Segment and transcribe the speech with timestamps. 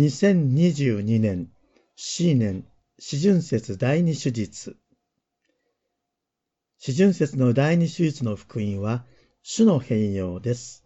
[0.00, 1.50] 2022年
[1.94, 2.64] C 年
[2.98, 4.78] 四旬節第二手術
[6.78, 9.04] 四旬節の第二手術の福音は
[9.42, 10.84] 主の変容です。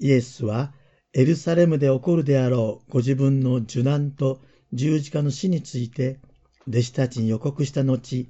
[0.00, 0.74] イエスは
[1.12, 4.40] エルサレムで起こるであろうご自分の受難と
[4.72, 6.18] 十字架の死について
[6.66, 8.26] 弟子たちに予告した後、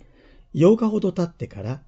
[0.54, 1.82] 8日ほど経ってから、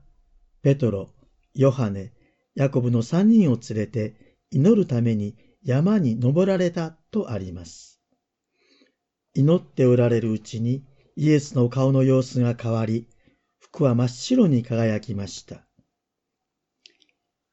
[0.63, 1.11] ペトロ、
[1.55, 2.15] ヨハネ、
[2.55, 7.94] ヤコブの3人を連れて祈るために山に登られたとあります。
[9.35, 10.85] 祈っておられるうちに
[11.17, 13.09] イエスの顔の様子が変わり、
[13.59, 15.67] 服は真っ白に輝きました。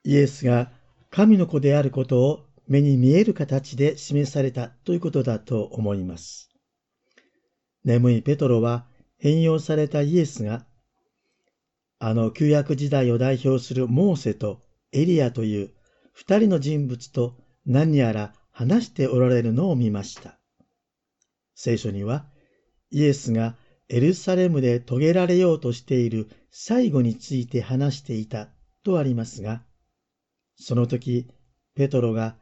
[0.04, 0.71] イエスが
[1.09, 6.49] 神の子であることを目に見える形で示されたということだと思います。
[7.84, 8.88] 眠いペトロは
[9.18, 10.66] 変容されたイエスが、
[11.99, 15.73] あの旧約時代を代表するモーセとエリアという
[16.13, 20.40] 二人の人物と何やら話しておられるのを見ました。
[21.63, 22.25] 聖書には、
[22.89, 23.55] イエスが
[23.87, 28.49] エルサレムで遂げられようとしている最後について話していた
[28.84, 29.62] とありますが、
[30.55, 31.27] その時、
[31.76, 32.35] ペトロが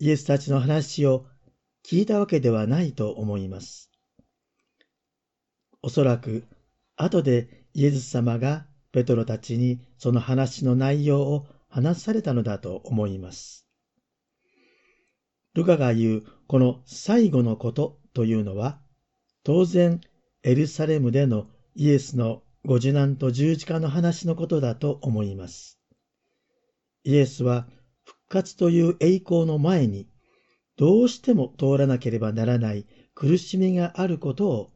[0.00, 1.26] イエスたちの話を
[1.86, 3.88] 聞いたわけではないと思います。
[5.80, 6.42] おそらく、
[6.96, 13.68] 後でイエス様がペトロたちにその話の内容を話されたのだと思います。
[15.54, 18.78] ルカが言うこの最後のことというのは、
[19.44, 19.98] 当然
[20.42, 25.80] エルサレムでのイエスのご受難と十字架の話のことだと思います。
[27.02, 27.66] イエスは
[28.04, 30.06] 復活という栄光の前に、
[30.76, 34.72] どうしても通らなければならない苦しみがあることを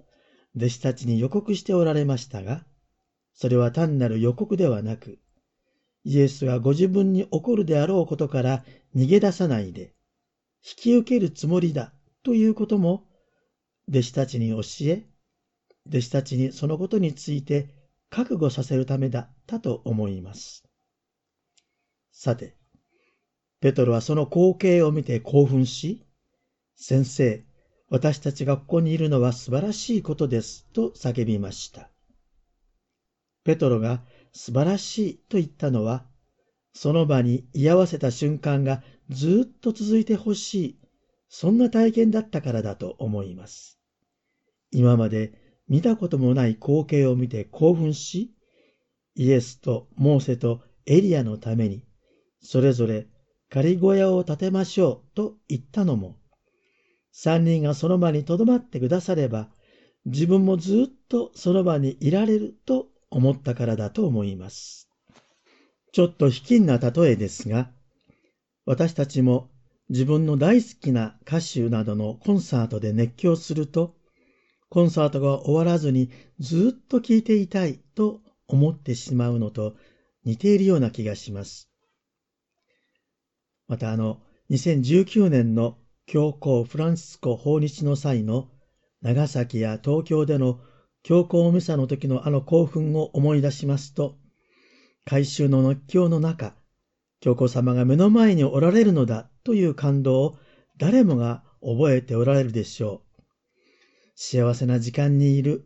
[0.57, 2.65] 弟子たちに予告しておられましたが、
[3.35, 5.19] それは単なる予告ではなく、
[6.05, 8.65] イエスがご自分に起こるであろうことから
[8.97, 9.93] 逃げ出さないで、
[10.67, 11.93] 引き受けるつもりだ
[12.25, 13.07] ということも、
[13.89, 15.07] 弟子たちに教え、
[15.89, 17.69] 弟子たちにそのことについて
[18.11, 20.65] 覚悟させるためだったと思います。
[22.13, 22.57] さて、
[23.61, 26.07] ペトロはその光景を見て興奮し、
[26.77, 27.45] 先生、
[27.89, 31.91] 私たちがここにいるのは素晴らしいことです、と叫びました。
[33.45, 34.03] ペトロが
[34.33, 36.07] 素晴らしいと言ったのは、
[36.73, 40.79] その場に居合わせた瞬間がずっと続いてほしい、
[41.37, 43.81] そんな体験だったからだと思います。
[44.71, 45.33] 今まで
[45.67, 48.31] 見たこともない光景を見て興奮し、
[49.17, 51.83] イエスとモーセとエリアのために、
[52.41, 53.09] それぞれ
[53.51, 56.19] 仮小屋を建てましょうと言ったのも、
[57.11, 59.49] 三人がその場に留まってくだされば、
[60.07, 64.89] 自分もずっとその場にいられると思ったからだと思います。
[65.91, 67.73] ちょっと卑近な例えですが、
[68.67, 69.49] 私たちも
[69.91, 73.97] 自分の大好きな歌手などのコンサートで熱狂すると、
[74.71, 79.77] コンサートが終わらずにずっと聴いていたいと思ってしまうのと
[80.25, 81.71] 似ているような気がします。
[83.69, 88.51] またあの、2019年の教皇フランシスコ訪日の際の
[89.01, 90.61] 長崎や東京での
[91.03, 94.17] 教皇ミサの時のあの興奮を思い出しますと、
[95.05, 96.55] 改宗の熱狂の中、
[97.25, 100.39] 教皇様が目の前におられるのだという感動を
[100.77, 103.23] 誰もが覚えておられるでしょう。
[104.15, 105.65] 幸せな時間にいる。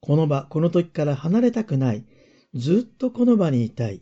[0.00, 2.06] この場、この時から離れたくない。
[2.54, 4.00] ずっとこの場にいたい。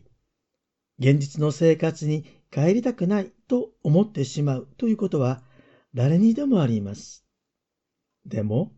[0.97, 5.43] 現実の生活に帰りたくないと思ってしまうということは
[5.93, 7.25] 誰にでもあります。
[8.25, 8.71] でも、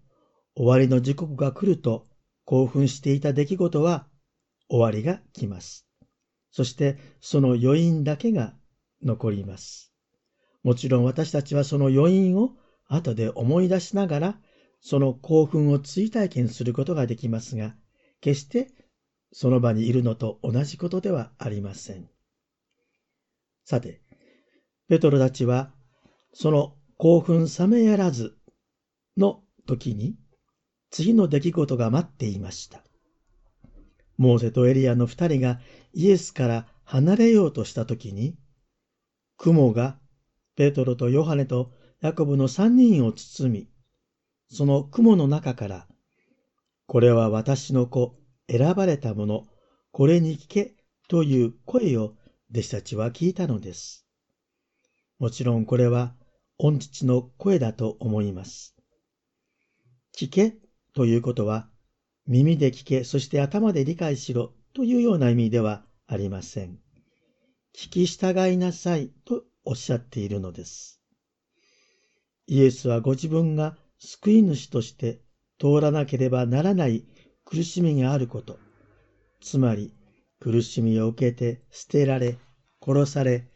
[0.55, 2.07] 終わりの時刻が来ると
[2.43, 4.07] 興奮していた出来事は
[4.67, 5.85] 終わりが来ます。
[6.55, 8.53] そしてその余韻だけが
[9.03, 9.91] 残ります。
[10.63, 12.51] もちろん私たちはその余韻を
[12.87, 14.39] 後で思い出しながら
[14.79, 17.75] その興奮を追体験することができますが、
[18.21, 18.69] 決して
[19.33, 22.07] その場にいるのと同じことではありません。
[23.65, 24.01] さて、
[24.87, 25.73] ペトロたちは
[26.31, 28.37] その興奮冷めやらず
[29.17, 30.15] の時に、
[30.89, 32.81] 次の出来事が待っていました。
[34.17, 35.59] モーセとエリアの二人が
[35.93, 38.37] イエスから離れようとした時に、
[39.37, 39.99] 雲が
[40.55, 41.71] ペトロとヨハネと
[42.01, 43.69] ヤコブの三人を包み、
[44.49, 45.87] その雲の中から、
[46.87, 48.15] これは私の子、
[48.49, 49.47] 選ばれた者、
[49.91, 50.75] これに聞け
[51.07, 52.13] という声を
[52.51, 54.05] 弟子たちは聞いたのです。
[55.19, 56.15] もちろんこれは
[56.57, 58.75] 御父の声だと思います。
[60.17, 60.57] 聞け
[60.93, 61.69] ということは、
[62.27, 66.79] 耳で聞け、そして頭で理解しろというような意味ではありません。
[67.75, 71.01] 聞き従いなさいとおっしゃっているのです。
[72.47, 75.21] イエスはご自分が救い主として
[75.59, 77.05] 通らなければならない
[77.43, 78.57] 苦しみがあること、
[79.39, 79.93] つまり
[80.39, 82.39] 苦しみを受けて捨てられ、
[82.83, 83.47] 殺され、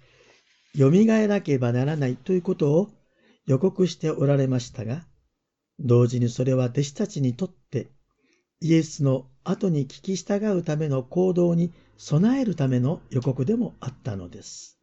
[0.77, 2.89] 蘇らなければならないということを
[3.47, 5.07] 予告しておられましたが、
[5.79, 7.89] 同時にそれは弟子たちにとって
[8.61, 14.77] イエスの後に聞き従うための行動に備えるための予告でもあったのです。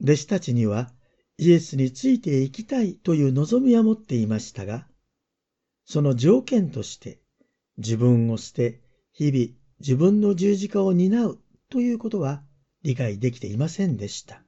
[0.00, 0.92] 弟子たちには
[1.38, 4.86] イエスについていきたいという望みは持っていましたが、
[5.84, 7.20] その条件として
[7.78, 8.80] 自分を捨て、
[9.12, 11.40] 日々自分の十字架を担う
[11.70, 12.42] ということは
[12.82, 14.42] 理解できていませんでした。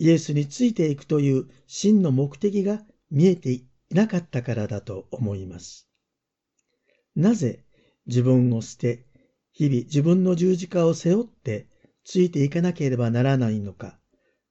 [0.00, 5.88] イエスについていくという真の目的が見えていなかったからだと思います。
[7.16, 7.64] なぜ
[8.06, 9.06] 自分を捨て、
[9.52, 11.68] 日々自分の十字架を背負って
[12.04, 13.98] ついていかなければならないのか、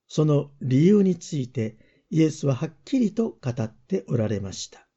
[0.08, 1.78] その理由について
[2.10, 4.88] イエスははっきりと語っておられました。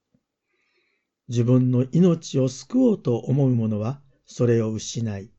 [1.28, 5.30] 自分の命を救おうと思う者はそれを失い、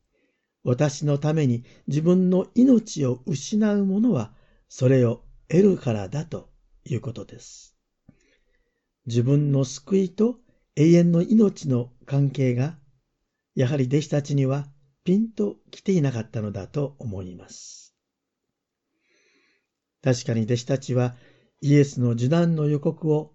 [0.64, 4.34] 私のために自分の命を失う者は
[4.68, 6.50] それを得るからだと
[6.84, 7.78] いうことです。
[9.06, 10.40] 自分の救いと
[10.80, 12.78] 永遠の命の関係が、
[13.56, 14.68] やはり弟子たちには
[15.04, 17.96] ピンと来ていなかったのだと思います。
[20.04, 21.16] 確かに弟子たちは
[21.62, 23.34] イエスの受難の予告を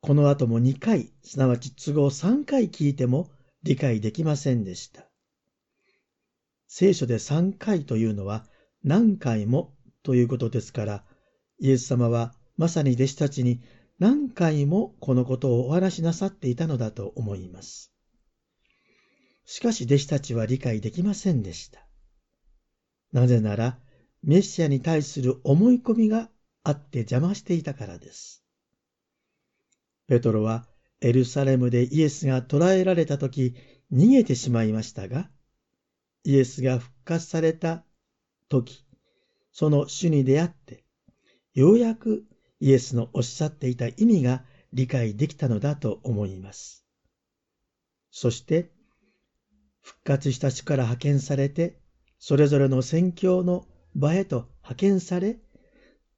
[0.00, 3.28] この後も2回、すなわち都合3回聞いても
[3.62, 5.10] 理解できませんでした。
[6.66, 8.46] 聖書で3回というのは
[8.82, 11.04] 何回もということですから、
[11.58, 13.60] イエス様はまさに弟子たちに
[13.98, 17.92] 何回もこのことをお話しなさっていたのだと思います。
[19.46, 21.86] しかし弟子たちは理解できませんでした。
[23.12, 23.78] なぜなら、
[24.22, 26.30] メシアに対する思い込みが
[26.64, 28.44] あって邪魔していたからです。
[30.08, 30.68] ペトロは
[31.00, 33.54] エルサレムでイエスが捕らえられた時
[33.92, 35.30] 逃げてしまいましたが、
[36.24, 37.84] イエスが復活された
[38.48, 38.84] 時、
[39.52, 40.84] その主に出会って、
[41.54, 42.26] ようやく
[42.60, 46.84] イエスのおっしゃっていた意味が理解できたのだと思います。
[48.10, 48.70] そして、
[49.82, 51.78] 復活した主から派遣されて、
[52.18, 55.38] それぞれの宣教の場へと派遣され、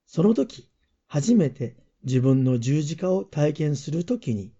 [0.06, 0.69] その時、
[1.06, 4.52] 初めて自分の十字架を体験するときに、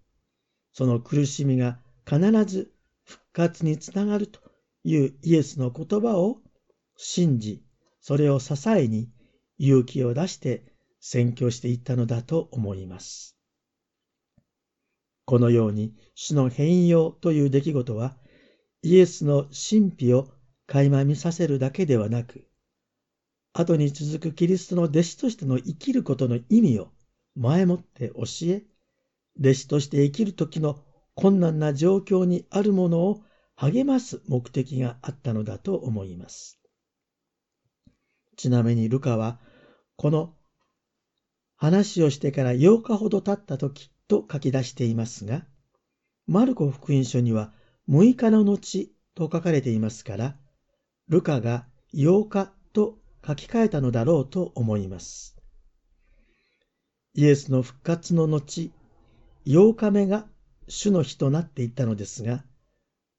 [0.73, 2.71] その苦しみが必ず
[3.03, 4.39] 復活につながると
[4.83, 6.41] いうイエスの言葉を
[6.95, 7.63] 信じ、
[8.01, 9.09] それを支えに
[9.57, 10.68] 勇気を出して
[10.99, 13.37] 宣教していったのだと思います。
[15.25, 18.17] このように主の変容という出来事は
[18.81, 20.27] イエスの神秘を
[20.65, 22.47] 垣間見させるだけではなく、
[23.53, 26.91] 後に続くキリストの弟子としての生きることの意味を
[27.35, 28.63] 前もって教え、
[29.39, 30.83] 弟子として生きる時の
[31.15, 33.21] 困難な状況にあるものを
[33.55, 36.59] 励ます目的があったのだと思います。
[38.37, 39.39] ちなみにルカは、
[39.97, 40.33] この
[41.59, 45.45] 話をしてから8日ほど経った時と書き出していますが、
[46.25, 47.51] マルコ福音書には
[47.89, 50.37] 6日の後と書かれていますから、
[51.09, 52.97] ルカが8日と
[53.27, 55.35] 書き換えたのだろうと思います。
[57.13, 58.71] イエスの復活の後、
[59.45, 60.27] 8日目が
[60.69, 62.45] 主の日となっていったのですが、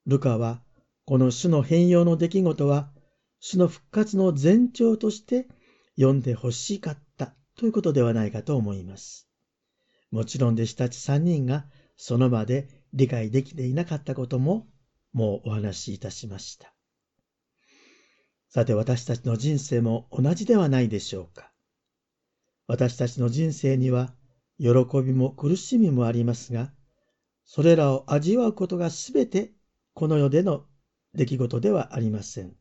[0.06, 0.62] ルカは
[1.04, 2.90] この主の変容の出来事は
[3.38, 5.46] 主の復活の前兆として
[5.96, 7.09] 読んでほしかった
[7.60, 9.28] ということではないかと思います。
[10.10, 14.66] もちろん弟子たち3人がその場で理解できていなかったことも
[15.12, 16.72] もうお話しいたしました。
[18.48, 21.52] さて私たちの人生も同じではないでしょうか。
[22.66, 24.14] 私たちの人生には
[24.58, 24.68] 喜
[25.04, 26.72] びも苦しみもありますが、
[27.44, 29.52] それらを味わうことがすべて
[29.92, 30.64] この世での
[31.12, 32.56] 出来事ではありません。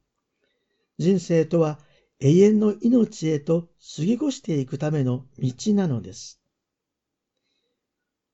[0.97, 1.79] 人生とは
[2.21, 6.41] 永遠の命へと過ぎ越していくための道なのです。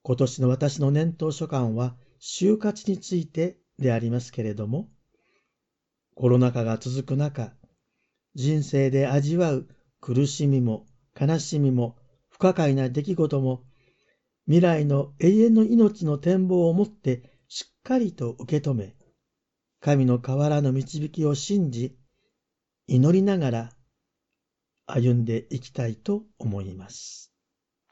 [0.02, 4.90] 今年の私の年頭書簡は就活についてでありますけれども、
[6.16, 7.54] コロナ禍が続く中、
[8.34, 9.68] 人生で味わう
[10.02, 10.88] 苦しみも
[11.20, 11.96] 悲しみも
[12.30, 13.64] 不可解な出来事も
[14.46, 18.96] 未来の永遠の命の展望をもってしっかりと受け止め、
[19.80, 21.96] 神の河原の導きを信じ、
[22.88, 23.75] 祈りながら
[24.88, 27.35] 歩んでいきたいと思います。